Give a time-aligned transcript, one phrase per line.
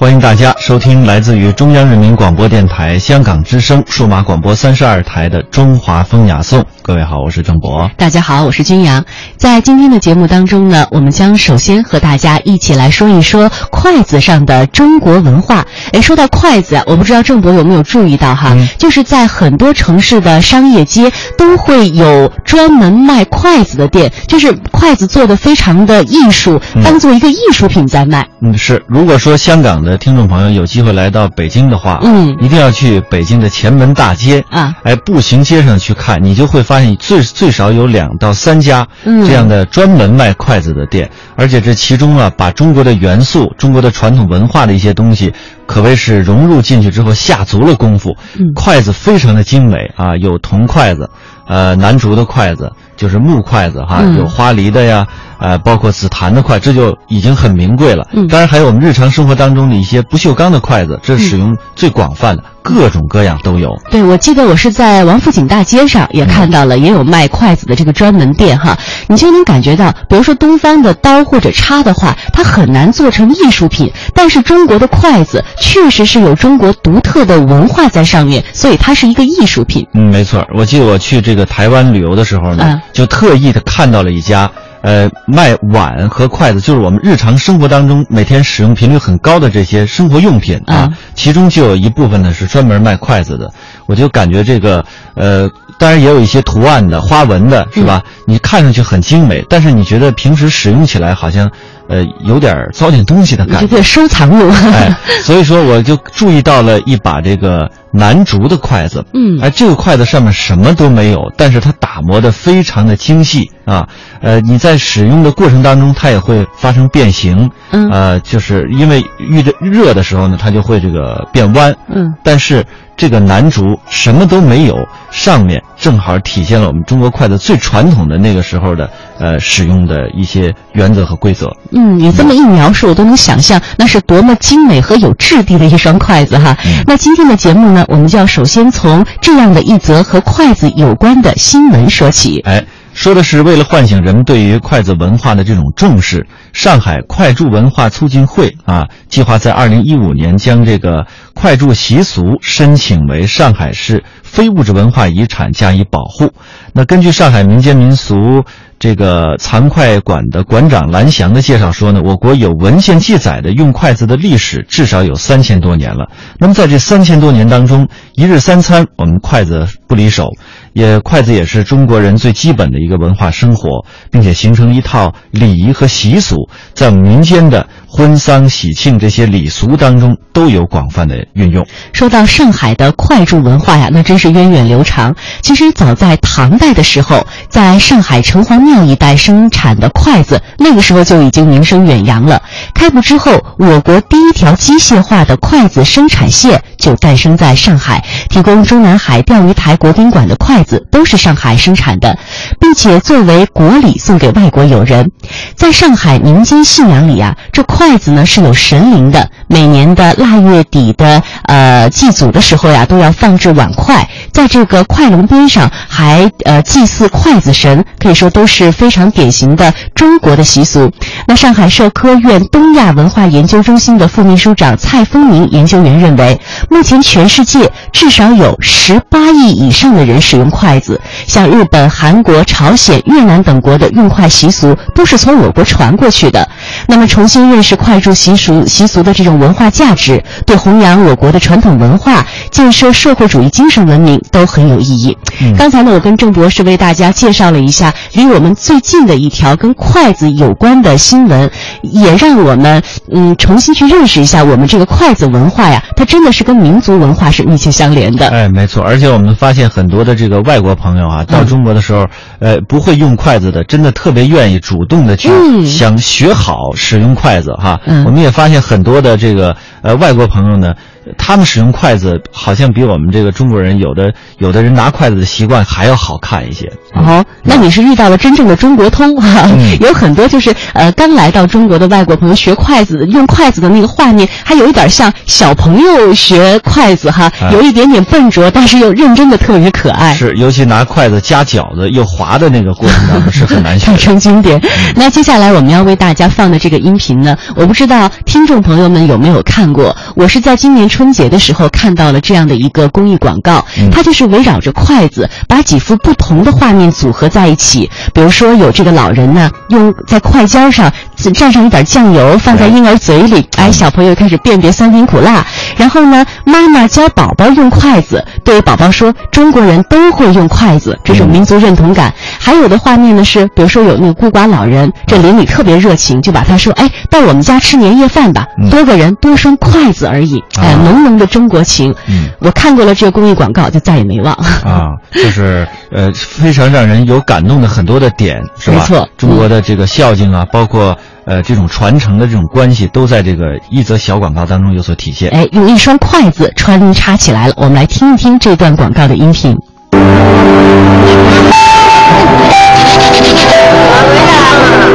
[0.00, 6.60] 欢迎大家收听来自于中央人民广播电台香港之声数码广播三十二台的《中华风雅颂》。
[6.86, 7.90] 各位好，我是郑博。
[7.96, 9.02] 大家好，我是君阳。
[9.38, 15.64] 在今天的节目当中呢，我们将首先和大家一起来说一说筷子上的中国文化。
[15.92, 28.28] 哎，说到筷子，我不知道郑博有没有注意到哈，嗯就是在很多城市的商业街都会有专门卖筷子的店，就是筷子做的非常的艺术，当做一个艺术品在卖。
[28.42, 28.84] 嗯，是。
[28.86, 45.32] 如果说香港的听众朋友有机会来到北京的话，嗯一定要去北京的前门大街啊，哎，步行街上去看，你就会发现最最少有两到三家嗯这样的专门卖筷子的店，而且这其中啊，把中国的元素、中国的传统文化的一些东西，
[45.66, 48.16] 可谓是融入进去之后下足了功夫。
[48.38, 51.10] 嗯筷子非常的精美啊，有铜筷子，
[51.46, 55.06] 呃，南竹的筷子，就是木筷子哈，嗯有花梨的呀，
[55.44, 58.08] 呃，包括紫檀的筷，这就已经很名贵了。
[58.12, 63.78] 嗯当然还有我们日常生活当中的一些不锈钢的筷子，这是使用最广泛的，各种各样都有。
[63.90, 68.74] 对，我记得我是在王府井大街上也看到了，也有卖筷子的这个专门店哈。
[69.06, 79.86] 你就能感觉到，比如说东方的刀或者叉的话，它很难做成艺术品，但是中国的筷子确实是有中国独特的文化在上面，所以它是一个艺术品。
[79.92, 80.42] 嗯，没错。
[80.54, 84.50] 我记得我去这个台湾旅游的时候呢，嗯就特意的看到了一家，
[84.84, 93.50] 呃，卖碗和筷子，就是我们日常生活当中每天使用频率很高的这些生活用品啊，嗯其中就有一部分呢是专门卖筷子的。
[93.86, 98.02] 我就感觉这个，呃，当然也有一些图案的、花纹的，是吧？
[98.26, 101.50] 你看上去很精美，但是你觉得平时使用起来好像，
[101.88, 103.66] 呃，有点儿糟践东西的感觉。
[103.66, 109.38] 这个收藏用，哎， 所以说我就注意到了一把这个南竹的筷子，嗯。
[109.40, 113.86] 哎，这个筷子上面什么都没有，但是它打磨的非常的精细啊，
[114.22, 117.90] 呃，你在使用的过程当中，它也会发生变形，嗯。
[117.90, 122.64] 呃，就是因为遇着热的时候呢，它就会这个变弯，嗯，但是
[122.96, 124.76] 这个南竹什么都没有，
[125.10, 128.88] 上面正好体现了我们中国筷子最传统的那个时候的
[129.18, 131.50] 呃使用的一些原则和规则。
[131.72, 136.56] 嗯，你这么一描述，我都能想象那是多么精美和有质地的一双筷子哈。
[136.86, 142.40] 那今天的节目呢，我们就要首先从这样的一则和筷子有关的新闻说起。
[142.44, 156.32] 哎，说的是为了唤醒人们对于筷子文化的这种重视，上海筷箸文化促进会啊，计划在二零一五年将这个筷箸习俗申请为上海市非物质文化遗产加以保护。
[156.72, 158.42] 那根据上海民间民俗
[158.78, 166.08] 这个藏筷馆的馆长蓝翔的介绍说呢，我国有文献记载的用筷子的历史至少有三千多年了。
[166.38, 170.28] 那么在这三千多年当中，一日三餐我们筷子不离手，
[170.74, 181.64] 也筷子也是中国人最基本的一个文化生活，并且形成一套礼仪和习俗，在民间的婚丧喜庆这些礼俗当中都有广泛的运用。
[181.92, 185.14] 说到上海的筷箸文化呀，那真是源远流长。
[185.42, 192.42] 其实早在唐代的时候，在上海城隍庙一带生产的筷子，那个时候就已经名声远扬了。
[192.74, 202.18] 开埠之后，我国第一条机械化的筷子生产线就诞生在上海，提供中南海钓鱼台国宾馆的筷子都是上海生产的，
[202.58, 205.12] 并且作为国礼送给外国友人。
[205.54, 220.90] 在上海民间信仰里啊，这筷筷子呢是有神灵的，每年的腊月底的呃祭祖的时候呀，都要放置碗筷，在这个筷笼边上还呃祭祀筷子神，可以说都是非常典型的中国的习俗。
[221.28, 226.40] 那上海社科院东亚文化研究中心的副秘书长蔡丰明研究员认为，
[226.70, 236.48] 目前全世界至少有十八亿以上的人使用筷子，像日本、韩国、朝鲜、越南等国的用筷习俗都是从我国传过去的。
[236.86, 245.16] 那么，重新认识筷箸习俗习俗的这种文化价值，对弘扬我国的传统文化、建设社会主义精神文明都很有意义。
[245.56, 251.50] 刚才呢，我跟郑博士为大家介绍了一下离我们最近的一条跟筷子有关的新闻，
[251.82, 258.28] 也让我们嗯重新去认识一下我们这个筷子文化呀，它真的是跟民族文化是密切相连的。
[258.28, 262.06] 哎，没错，而且我们发现很多的这个外国朋友啊，到中国的时候，
[262.38, 267.80] 呃，不会用筷子的，真的特别愿意主动的去嗯想学好使用筷子哈。
[267.86, 270.72] 嗯我们也发现很多的这个呃外国朋友呢，
[271.18, 276.72] 他们使用筷子好像比我们这个中国人有的有的人拿筷子的习惯还要好看一些。
[276.94, 290.14] 哦，那你是遇到了真正的中国通哈、嗯有很多就是呃刚来到中国的外国朋友学筷子用筷子的那个画面，还有一点像小朋友学筷子哈，啊有一点点笨拙，但是又认真的特别可爱。
[290.14, 293.98] 是，尤其拿筷子夹饺子又滑的那个过程当中是很难学太的。
[294.04, 294.60] 成经典。
[294.94, 299.94] 那接下来我们要为大家放的这个音频呢，我不知道听众朋友们有没有看过。
[300.16, 307.90] 我是在今年春节的时候看到了这样的一个公益广告，嗯它就是围绕着筷子，把几幅不同的画面组合在一起。
[308.14, 315.44] 比如说有这个老人呢，用在筷尖上蘸上一点酱油，放在婴儿嘴里，哎，小朋友开始辨别酸甜苦辣。
[315.76, 322.12] 然后呢，妈妈教宝宝用筷子，对宝宝说：“中国人都会用筷子。”这种民族认同感。
[322.38, 331.94] 还有的画面呢是，比如说有那个孤寡老人，这邻里特别热情，就把他说：“哎，到我们家吃年夜饭吧，嗯多个人多双筷子而已。”哎，啊浓浓的中国情。
[332.08, 334.32] 嗯我看过了这个公益广告，就再也没忘。
[334.34, 338.76] 啊，就是呃，非常让人有感动的很多的点，是吧？
[338.76, 345.30] 没错中国的这个孝敬啊，包括呃这种传承的这种关系，都在这个一则小广告当中有所体现。
[345.30, 347.54] 哎，用一双筷子穿插起来了。
[347.56, 349.56] 我们来听一听这段广告的音频。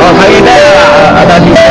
[0.00, 0.50] 哦，可以的，
[1.14, 1.67] 啊，大弟，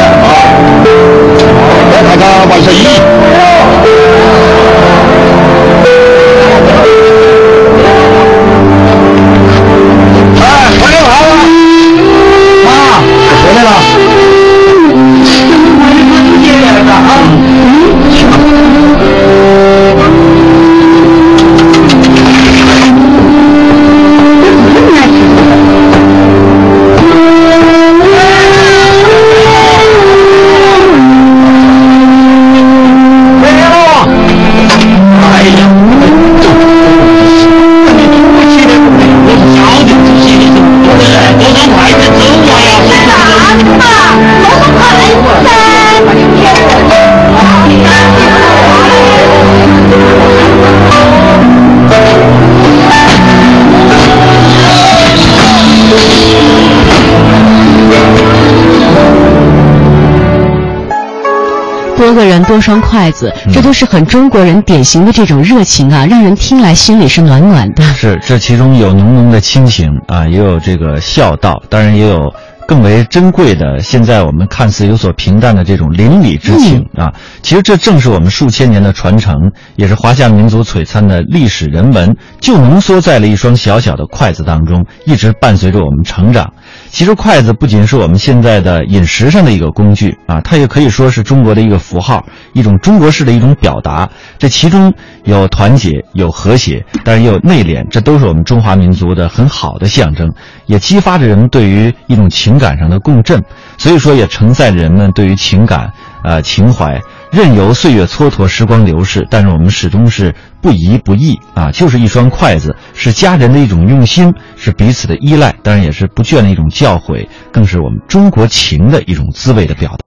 [61.97, 67.83] 多个人多双筷子，这都是很中国人典型的这种热情啊，让人听来心里是暖暖的。
[67.95, 72.31] 是，这其中有浓浓的亲情啊，也有这个孝道，当然也有
[72.67, 77.11] 更为珍贵的，现在我们看似有所平淡的这种邻里之情啊。
[77.41, 86.53] 其实这正是我们数千年的传承，也是华夏民族璀璨的历史人文，就浓缩在了一双小小的筷子当中，一直伴随着我们成长。
[86.89, 94.09] 其实筷子不仅是我们现在的饮食上的一个工具啊，它也可以说是中国的一个符号，一种中国式的一种表达。
[94.39, 94.93] 这其中
[95.23, 100.31] 有团结，有和谐，但是也有内敛，这都是我们中华民族的很好的象征，
[100.65, 103.43] 也激发着人们对于一种情感上的共振。
[103.77, 105.91] 所以说，也承载着人们对于情感、
[106.23, 106.99] 呃情怀。
[107.31, 111.71] 任由岁月蹉跎，时光流逝，但是我们始终是不移不易啊！
[111.71, 119.95] 就是一双筷子，是家人的一种用心，是彼此的依赖，当然也是不倦的一种教诲，更是我们中国情的一种滋味的表达。